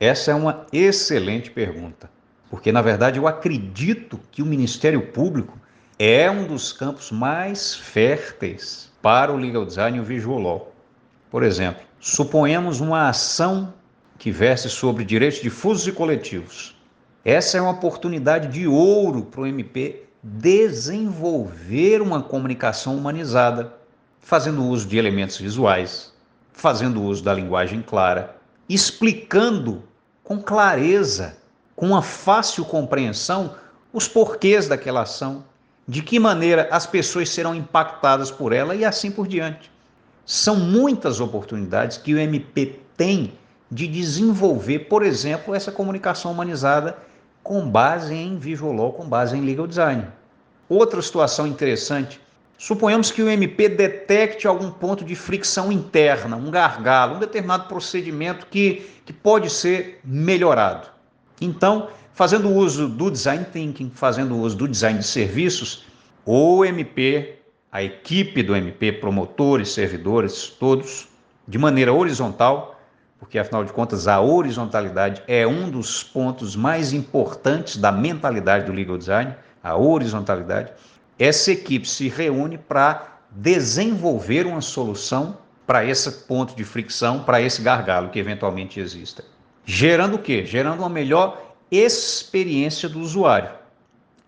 Essa 0.00 0.32
é 0.32 0.34
uma 0.34 0.66
excelente 0.72 1.52
pergunta 1.52 2.10
porque 2.54 2.70
na 2.70 2.80
verdade 2.80 3.18
eu 3.18 3.26
acredito 3.26 4.20
que 4.30 4.40
o 4.40 4.46
Ministério 4.46 5.08
Público 5.08 5.58
é 5.98 6.30
um 6.30 6.46
dos 6.46 6.72
campos 6.72 7.10
mais 7.10 7.74
férteis 7.74 8.92
para 9.02 9.32
o 9.32 9.36
legal 9.36 9.66
design 9.66 9.98
e 9.98 10.00
o 10.00 10.04
visual 10.04 10.38
law. 10.38 10.72
Por 11.32 11.42
exemplo, 11.42 11.82
suponhamos 11.98 12.78
uma 12.78 13.08
ação 13.08 13.74
que 14.16 14.30
verse 14.30 14.70
sobre 14.70 15.04
direitos 15.04 15.40
difusos 15.40 15.84
e 15.88 15.90
coletivos. 15.90 16.76
Essa 17.24 17.58
é 17.58 17.60
uma 17.60 17.72
oportunidade 17.72 18.46
de 18.46 18.68
ouro 18.68 19.22
para 19.22 19.40
o 19.40 19.46
MP 19.48 20.04
desenvolver 20.22 22.00
uma 22.00 22.22
comunicação 22.22 22.96
humanizada, 22.96 23.74
fazendo 24.20 24.64
uso 24.64 24.86
de 24.86 24.96
elementos 24.96 25.38
visuais, 25.38 26.12
fazendo 26.52 27.02
uso 27.02 27.24
da 27.24 27.34
linguagem 27.34 27.82
clara, 27.82 28.36
explicando 28.68 29.82
com 30.22 30.40
clareza 30.40 31.42
com 31.76 31.86
uma 31.86 32.02
fácil 32.02 32.64
compreensão 32.64 33.54
os 33.92 34.08
porquês 34.08 34.66
daquela 34.66 35.02
ação, 35.02 35.44
de 35.86 36.02
que 36.02 36.18
maneira 36.18 36.68
as 36.70 36.86
pessoas 36.86 37.28
serão 37.28 37.54
impactadas 37.54 38.30
por 38.30 38.52
ela 38.52 38.74
e 38.74 38.84
assim 38.84 39.10
por 39.10 39.28
diante. 39.28 39.70
São 40.26 40.56
muitas 40.56 41.20
oportunidades 41.20 41.98
que 41.98 42.14
o 42.14 42.18
MP 42.18 42.80
tem 42.96 43.34
de 43.70 43.86
desenvolver, 43.86 44.80
por 44.80 45.02
exemplo, 45.02 45.54
essa 45.54 45.70
comunicação 45.70 46.32
humanizada 46.32 46.96
com 47.42 47.68
base 47.68 48.14
em 48.14 48.38
visual 48.38 48.72
law, 48.72 48.92
com 48.92 49.06
base 49.06 49.36
em 49.36 49.42
legal 49.42 49.66
design. 49.66 50.06
Outra 50.68 51.02
situação 51.02 51.46
interessante, 51.46 52.18
suponhamos 52.56 53.10
que 53.10 53.22
o 53.22 53.28
MP 53.28 53.68
detecte 53.68 54.46
algum 54.46 54.70
ponto 54.70 55.04
de 55.04 55.14
fricção 55.14 55.70
interna, 55.70 56.36
um 56.36 56.50
gargalo, 56.50 57.16
um 57.16 57.20
determinado 57.20 57.68
procedimento 57.68 58.46
que, 58.46 58.86
que 59.04 59.12
pode 59.12 59.50
ser 59.50 60.00
melhorado. 60.02 60.93
Então, 61.40 61.88
fazendo 62.12 62.50
uso 62.50 62.88
do 62.88 63.10
design 63.10 63.44
thinking, 63.52 63.90
fazendo 63.94 64.36
uso 64.36 64.56
do 64.56 64.68
design 64.68 64.98
de 64.98 65.06
serviços, 65.06 65.84
o 66.24 66.64
MP, 66.64 67.38
a 67.70 67.82
equipe 67.82 68.42
do 68.42 68.54
MP, 68.54 68.92
promotores, 68.92 69.72
servidores, 69.72 70.48
todos, 70.48 71.08
de 71.46 71.58
maneira 71.58 71.92
horizontal, 71.92 72.80
porque 73.18 73.38
afinal 73.38 73.64
de 73.64 73.72
contas 73.72 74.06
a 74.06 74.20
horizontalidade 74.20 75.22
é 75.26 75.46
um 75.46 75.70
dos 75.70 76.02
pontos 76.02 76.54
mais 76.54 76.92
importantes 76.92 77.76
da 77.76 77.90
mentalidade 77.90 78.66
do 78.66 78.72
legal 78.72 78.96
design, 78.96 79.34
a 79.62 79.76
horizontalidade. 79.76 80.72
Essa 81.18 81.52
equipe 81.52 81.88
se 81.88 82.08
reúne 82.08 82.58
para 82.58 83.18
desenvolver 83.30 84.46
uma 84.46 84.60
solução 84.60 85.38
para 85.66 85.84
esse 85.84 86.10
ponto 86.26 86.54
de 86.54 86.64
fricção, 86.64 87.24
para 87.24 87.40
esse 87.40 87.62
gargalo 87.62 88.10
que 88.10 88.18
eventualmente 88.18 88.78
exista. 88.78 89.24
Gerando 89.66 90.16
o 90.16 90.18
quê? 90.18 90.44
Gerando 90.44 90.80
uma 90.80 90.88
melhor 90.88 91.54
experiência 91.70 92.88
do 92.88 93.00
usuário. 93.00 93.50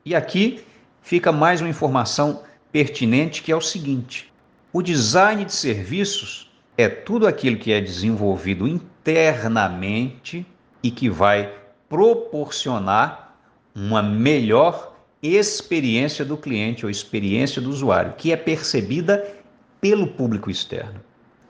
E 0.04 0.14
aqui 0.14 0.64
fica 1.02 1.30
mais 1.30 1.60
uma 1.60 1.68
informação 1.68 2.42
pertinente 2.72 3.42
que 3.42 3.52
é 3.52 3.56
o 3.56 3.60
seguinte: 3.60 4.32
o 4.72 4.82
design 4.82 5.44
de 5.44 5.52
serviços 5.52 6.50
é 6.76 6.88
tudo 6.88 7.26
aquilo 7.26 7.56
que 7.56 7.72
é 7.72 7.80
desenvolvido 7.80 8.66
internamente 8.68 10.46
e 10.82 10.90
que 10.90 11.08
vai 11.08 11.52
proporcionar 11.88 13.36
uma 13.74 14.02
melhor 14.02 14.94
experiência 15.22 16.24
do 16.24 16.36
cliente 16.36 16.84
ou 16.84 16.90
experiência 16.90 17.60
do 17.60 17.70
usuário, 17.70 18.14
que 18.16 18.32
é 18.32 18.36
percebida 18.36 19.34
pelo 19.80 20.08
público 20.08 20.50
externo, 20.50 21.00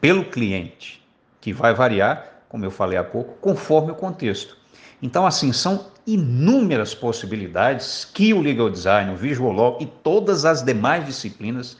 pelo 0.00 0.24
cliente, 0.24 1.04
que 1.40 1.52
vai 1.52 1.74
variar, 1.74 2.35
como 2.48 2.64
eu 2.64 2.70
falei 2.70 2.98
há 2.98 3.04
pouco, 3.04 3.34
conforme 3.40 3.92
o 3.92 3.94
contexto. 3.94 4.56
Então, 5.02 5.26
assim, 5.26 5.52
são 5.52 5.86
inúmeras 6.06 6.94
possibilidades 6.94 8.04
que 8.04 8.32
o 8.32 8.40
legal 8.40 8.70
design, 8.70 9.12
o 9.12 9.16
visual 9.16 9.52
law 9.52 9.78
e 9.80 9.86
todas 9.86 10.44
as 10.44 10.62
demais 10.62 11.04
disciplinas 11.04 11.76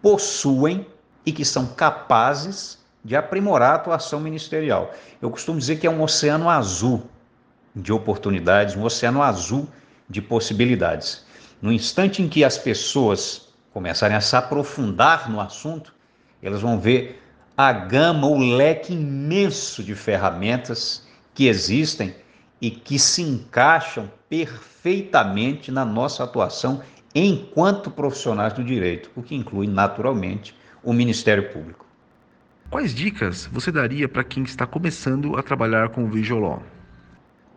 possuem 0.00 0.86
e 1.24 1.32
que 1.32 1.44
são 1.44 1.66
capazes 1.66 2.78
de 3.04 3.14
aprimorar 3.14 3.72
a 3.72 3.74
atuação 3.76 4.18
ministerial. 4.18 4.92
Eu 5.20 5.30
costumo 5.30 5.58
dizer 5.58 5.76
que 5.76 5.86
é 5.86 5.90
um 5.90 6.02
oceano 6.02 6.48
azul 6.48 7.02
de 7.74 7.92
oportunidades, 7.92 8.74
um 8.74 8.82
oceano 8.82 9.22
azul 9.22 9.68
de 10.08 10.22
possibilidades. 10.22 11.24
No 11.60 11.70
instante 11.70 12.22
em 12.22 12.28
que 12.28 12.42
as 12.44 12.56
pessoas 12.56 13.48
começarem 13.72 14.16
a 14.16 14.20
se 14.20 14.34
aprofundar 14.34 15.30
no 15.30 15.40
assunto, 15.40 15.94
elas 16.42 16.62
vão 16.62 16.80
ver 16.80 17.22
a 17.56 17.72
gama, 17.72 18.26
o 18.26 18.38
leque 18.38 18.92
imenso 18.92 19.82
de 19.82 19.94
ferramentas 19.94 21.06
que 21.34 21.48
existem 21.48 22.14
e 22.60 22.70
que 22.70 22.98
se 22.98 23.22
encaixam 23.22 24.10
perfeitamente 24.28 25.70
na 25.70 25.84
nossa 25.84 26.24
atuação 26.24 26.82
enquanto 27.14 27.90
profissionais 27.90 28.52
do 28.52 28.62
direito, 28.62 29.10
o 29.16 29.22
que 29.22 29.34
inclui 29.34 29.66
naturalmente 29.66 30.54
o 30.82 30.92
Ministério 30.92 31.50
Público. 31.50 31.86
Quais 32.68 32.94
dicas 32.94 33.46
você 33.50 33.72
daria 33.72 34.08
para 34.08 34.24
quem 34.24 34.42
está 34.42 34.66
começando 34.66 35.36
a 35.36 35.42
trabalhar 35.42 35.90
com 35.90 36.04
o 36.04 36.10
Visual 36.10 36.40
Law? 36.40 36.62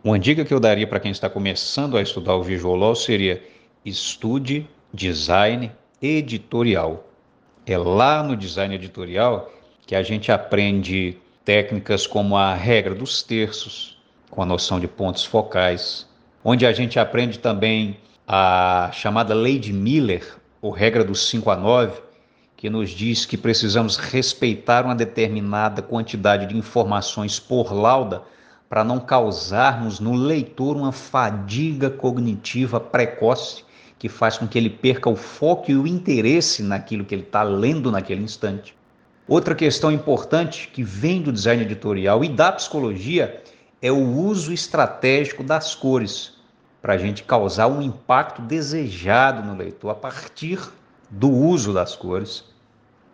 Uma 0.02 0.18
dica 0.18 0.44
que 0.44 0.54
eu 0.54 0.60
daria 0.60 0.86
para 0.86 1.00
quem 1.00 1.10
está 1.10 1.28
começando 1.28 1.96
a 1.98 2.02
estudar 2.02 2.36
o 2.36 2.42
Visual 2.42 2.74
Law 2.74 2.94
seria 2.94 3.42
estude 3.84 4.66
design 4.94 5.70
editorial. 6.00 7.06
É 7.66 7.76
lá 7.76 8.22
no 8.22 8.34
design 8.34 8.74
editorial 8.74 9.52
que 9.86 9.94
a 9.94 10.02
gente 10.02 10.30
aprende 10.30 11.16
técnicas 11.44 12.06
como 12.06 12.36
a 12.36 12.54
regra 12.54 12.94
dos 12.94 13.22
terços, 13.22 13.98
com 14.30 14.42
a 14.42 14.46
noção 14.46 14.78
de 14.78 14.86
pontos 14.86 15.24
focais, 15.24 16.06
onde 16.44 16.64
a 16.64 16.72
gente 16.72 16.98
aprende 16.98 17.38
também 17.38 17.96
a 18.26 18.90
chamada 18.92 19.34
lei 19.34 19.58
de 19.58 19.72
Miller, 19.72 20.36
ou 20.62 20.70
regra 20.70 21.02
dos 21.02 21.28
5 21.28 21.50
a 21.50 21.56
9, 21.56 22.00
que 22.56 22.68
nos 22.68 22.90
diz 22.90 23.24
que 23.24 23.36
precisamos 23.36 23.96
respeitar 23.96 24.84
uma 24.84 24.94
determinada 24.94 25.80
quantidade 25.80 26.46
de 26.46 26.56
informações 26.56 27.40
por 27.40 27.72
lauda 27.72 28.22
para 28.68 28.84
não 28.84 29.00
causarmos 29.00 29.98
no 29.98 30.14
leitor 30.14 30.76
uma 30.76 30.92
fadiga 30.92 31.90
cognitiva 31.90 32.78
precoce 32.78 33.64
que 33.98 34.08
faz 34.08 34.38
com 34.38 34.46
que 34.46 34.56
ele 34.56 34.70
perca 34.70 35.10
o 35.10 35.16
foco 35.16 35.70
e 35.70 35.76
o 35.76 35.86
interesse 35.86 36.62
naquilo 36.62 37.04
que 37.04 37.14
ele 37.14 37.22
está 37.22 37.42
lendo 37.42 37.90
naquele 37.90 38.22
instante. 38.22 38.74
Outra 39.30 39.54
questão 39.54 39.92
importante 39.92 40.66
que 40.66 40.82
vem 40.82 41.22
do 41.22 41.30
design 41.30 41.62
editorial 41.62 42.24
e 42.24 42.28
da 42.28 42.50
psicologia 42.50 43.40
é 43.80 43.92
o 43.92 44.04
uso 44.04 44.52
estratégico 44.52 45.44
das 45.44 45.72
cores, 45.72 46.32
para 46.82 46.94
a 46.94 46.98
gente 46.98 47.22
causar 47.22 47.68
um 47.68 47.80
impacto 47.80 48.42
desejado 48.42 49.46
no 49.46 49.56
leitor 49.56 49.92
a 49.92 49.94
partir 49.94 50.58
do 51.08 51.30
uso 51.30 51.72
das 51.72 51.94
cores. 51.94 52.42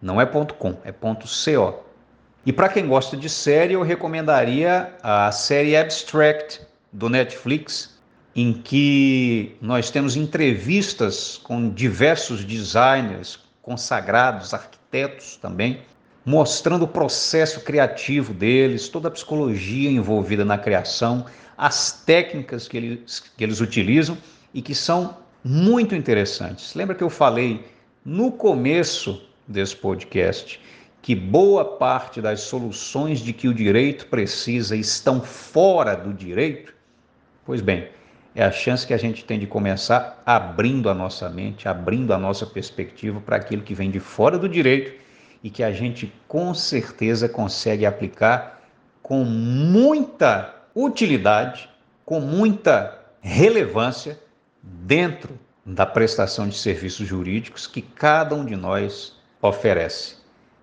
Não 0.00 0.20
é 0.20 0.26
.com, 0.26 0.76
é 0.84 0.92
.co. 0.92 1.84
E 2.44 2.52
para 2.52 2.68
quem 2.68 2.86
gosta 2.86 3.16
de 3.16 3.28
série, 3.28 3.74
eu 3.74 3.82
recomendaria 3.82 4.92
a 5.02 5.32
série 5.32 5.76
Abstract 5.76 6.60
do 6.92 7.08
Netflix, 7.08 7.98
em 8.34 8.52
que 8.52 9.56
nós 9.60 9.90
temos 9.90 10.16
entrevistas 10.16 11.38
com 11.38 11.70
diversos 11.70 12.44
designers 12.44 13.47
consagrados, 13.68 14.54
arquitetos 14.54 15.36
também, 15.36 15.82
mostrando 16.24 16.86
o 16.86 16.88
processo 16.88 17.60
criativo 17.60 18.32
deles, 18.32 18.88
toda 18.88 19.08
a 19.08 19.10
psicologia 19.10 19.90
envolvida 19.90 20.42
na 20.42 20.56
criação, 20.56 21.26
as 21.56 21.92
técnicas 21.92 22.66
que 22.66 22.78
eles, 22.78 23.20
que 23.20 23.44
eles 23.44 23.60
utilizam 23.60 24.16
e 24.54 24.62
que 24.62 24.74
são 24.74 25.18
muito 25.44 25.94
interessantes. 25.94 26.74
Lembra 26.74 26.94
que 26.94 27.04
eu 27.04 27.10
falei 27.10 27.66
no 28.02 28.32
começo 28.32 29.22
desse 29.46 29.76
podcast 29.76 30.58
que 31.02 31.14
boa 31.14 31.62
parte 31.62 32.22
das 32.22 32.40
soluções 32.40 33.20
de 33.20 33.34
que 33.34 33.48
o 33.48 33.54
direito 33.54 34.06
precisa 34.06 34.74
estão 34.74 35.20
fora 35.20 35.94
do 35.94 36.14
direito? 36.14 36.72
Pois 37.44 37.60
bem, 37.60 37.90
é 38.38 38.44
a 38.44 38.52
chance 38.52 38.86
que 38.86 38.94
a 38.94 38.96
gente 38.96 39.24
tem 39.24 39.36
de 39.36 39.48
começar 39.48 40.22
abrindo 40.24 40.88
a 40.88 40.94
nossa 40.94 41.28
mente, 41.28 41.68
abrindo 41.68 42.14
a 42.14 42.18
nossa 42.18 42.46
perspectiva 42.46 43.20
para 43.20 43.34
aquilo 43.34 43.62
que 43.62 43.74
vem 43.74 43.90
de 43.90 43.98
fora 43.98 44.38
do 44.38 44.48
direito 44.48 44.92
e 45.42 45.50
que 45.50 45.60
a 45.60 45.72
gente 45.72 46.14
com 46.28 46.54
certeza 46.54 47.28
consegue 47.28 47.84
aplicar 47.84 48.62
com 49.02 49.24
muita 49.24 50.54
utilidade, 50.72 51.68
com 52.04 52.20
muita 52.20 52.96
relevância 53.20 54.16
dentro 54.62 55.36
da 55.66 55.84
prestação 55.84 56.48
de 56.48 56.56
serviços 56.56 57.08
jurídicos 57.08 57.66
que 57.66 57.82
cada 57.82 58.36
um 58.36 58.44
de 58.44 58.54
nós 58.54 59.16
oferece. 59.42 60.14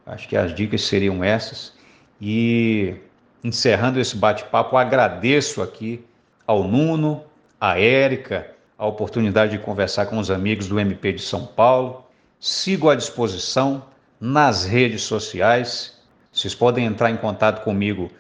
Acho 0.06 0.30
que 0.30 0.38
as 0.38 0.56
dicas 0.56 0.82
seriam 0.84 1.22
essas. 1.22 1.74
E 2.22 2.96
encerrando 3.44 4.00
esse 4.00 4.16
bate-papo, 4.16 4.78
agradeço 4.78 5.62
aqui 5.62 6.02
ao 6.48 6.64
Nuno, 6.64 7.26
à 7.60 7.80
Érica, 7.80 8.52
a 8.78 8.86
oportunidade 8.86 9.58
de 9.58 9.64
conversar 9.64 10.08
com 10.08 10.18
os 10.18 10.30
amigos 10.30 10.68
do 10.68 10.80
MP 10.80 11.14
de 11.14 11.22
São 11.22 11.46
Paulo. 11.46 12.06
Sigo 12.40 12.90
à 12.90 12.96
disposição 12.96 13.84
nas 14.20 14.66
redes 14.66 15.04
sociais. 15.04 15.98
Vocês 16.32 16.54
podem 16.54 16.86
entrar 16.86 17.10
em 17.10 17.18
contato 17.18 17.64
comigo 17.64 18.12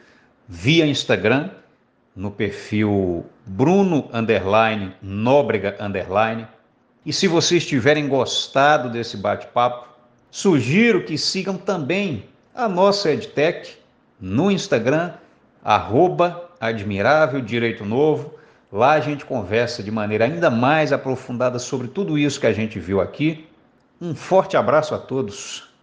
via 0.48 0.86
Instagram, 0.86 1.50
no 2.15 2.32
perfil 2.32 3.26
Bruno 3.45 4.10
underline, 4.13 4.93
Nóbrega 5.02 5.76
underline. 5.80 6.48
E 7.06 7.12
se 7.12 7.28
vocês 7.28 7.65
tiverem 7.65 8.08
gostado 8.08 8.89
desse 8.89 9.17
bate-papo, 9.17 9.88
sugiro 10.32 11.04
que 11.04 11.17
sigam 11.17 11.58
também 11.58 12.26
a 12.54 12.69
nossa 12.69 13.12
EdTech 13.12 13.78
no 14.19 14.50
Instagram, 14.50 15.12
arroba 15.63 16.50
Admirável 16.60 17.41
Direito 17.41 17.84
Novo. 17.86 18.34
Lá 18.75 18.91
a 18.91 18.99
gente 18.99 19.23
conversa 19.23 19.81
de 19.81 19.89
maneira 19.89 20.25
ainda 20.25 20.49
mais 20.49 20.91
aprofundada 20.91 21.57
sobre 21.57 21.88
tudo 21.88 22.17
isso 22.17 22.41
que 22.41 22.45
a 22.45 22.51
gente 22.51 22.77
viu 22.77 22.99
aqui. 22.99 23.47
Um 24.01 24.13
forte 24.13 24.57
abraço 24.57 24.93
a 24.93 24.97
todos. 24.97 25.73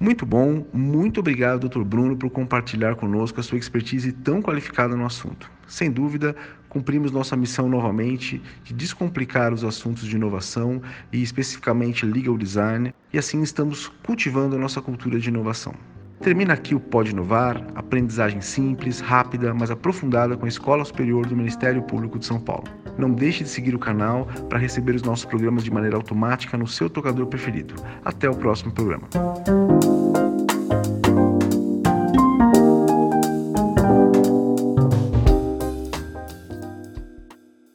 Muito 0.00 0.24
bom, 0.24 0.64
muito 0.72 1.18
obrigado, 1.18 1.68
Dr. 1.68 1.82
Bruno, 1.82 2.16
por 2.16 2.30
compartilhar 2.30 2.94
conosco 2.94 3.40
a 3.40 3.42
sua 3.42 3.58
expertise 3.58 4.12
tão 4.12 4.40
qualificada 4.40 4.94
no 4.94 5.04
assunto. 5.04 5.50
Sem 5.66 5.90
dúvida, 5.90 6.36
cumprimos 6.68 7.10
nossa 7.10 7.36
missão 7.36 7.68
novamente 7.68 8.40
de 8.62 8.72
descomplicar 8.72 9.52
os 9.52 9.64
assuntos 9.64 10.04
de 10.04 10.14
inovação 10.14 10.80
e 11.12 11.20
especificamente 11.20 12.06
legal 12.06 12.38
design, 12.38 12.94
e 13.12 13.18
assim 13.18 13.42
estamos 13.42 13.88
cultivando 14.06 14.54
a 14.54 14.58
nossa 14.60 14.80
cultura 14.80 15.18
de 15.18 15.28
inovação. 15.28 15.74
Termina 16.20 16.54
aqui 16.54 16.74
o 16.74 16.80
Pode 16.80 17.10
Inovar, 17.10 17.64
aprendizagem 17.74 18.40
simples, 18.40 19.00
rápida, 19.00 19.54
mas 19.54 19.70
aprofundada 19.70 20.36
com 20.36 20.44
a 20.44 20.48
Escola 20.48 20.84
Superior 20.84 21.26
do 21.26 21.36
Ministério 21.36 21.82
Público 21.82 22.18
de 22.18 22.26
São 22.26 22.40
Paulo. 22.40 22.64
Não 22.96 23.10
deixe 23.10 23.44
de 23.44 23.50
seguir 23.50 23.74
o 23.74 23.78
canal 23.78 24.26
para 24.48 24.58
receber 24.58 24.94
os 24.94 25.02
nossos 25.02 25.24
programas 25.24 25.62
de 25.62 25.70
maneira 25.70 25.96
automática 25.96 26.56
no 26.56 26.66
seu 26.66 26.90
tocador 26.90 27.26
preferido. 27.26 27.74
Até 28.04 28.28
o 28.28 28.34
próximo 28.34 28.72
programa. 28.72 29.08